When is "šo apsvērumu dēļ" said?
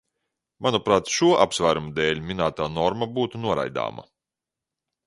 1.17-2.25